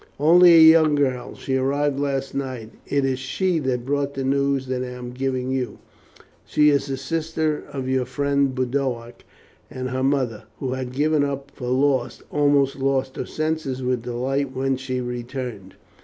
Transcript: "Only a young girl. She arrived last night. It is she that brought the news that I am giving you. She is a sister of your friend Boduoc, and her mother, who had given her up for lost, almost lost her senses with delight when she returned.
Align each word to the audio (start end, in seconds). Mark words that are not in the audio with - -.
"Only 0.19 0.55
a 0.57 0.71
young 0.71 0.95
girl. 0.95 1.35
She 1.35 1.55
arrived 1.57 1.99
last 1.99 2.33
night. 2.33 2.71
It 2.87 3.05
is 3.05 3.19
she 3.19 3.59
that 3.59 3.85
brought 3.85 4.15
the 4.15 4.23
news 4.23 4.65
that 4.65 4.83
I 4.83 4.87
am 4.87 5.11
giving 5.11 5.51
you. 5.51 5.77
She 6.43 6.71
is 6.71 6.89
a 6.89 6.97
sister 6.97 7.63
of 7.71 7.87
your 7.87 8.05
friend 8.05 8.55
Boduoc, 8.55 9.23
and 9.69 9.91
her 9.91 10.01
mother, 10.01 10.45
who 10.57 10.73
had 10.73 10.91
given 10.91 11.21
her 11.21 11.29
up 11.33 11.51
for 11.51 11.67
lost, 11.67 12.23
almost 12.31 12.77
lost 12.77 13.15
her 13.17 13.27
senses 13.27 13.83
with 13.83 14.01
delight 14.01 14.55
when 14.55 14.75
she 14.75 14.99
returned. 15.01 15.75